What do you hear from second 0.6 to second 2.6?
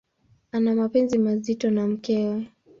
mapenzi mazito na mkewe.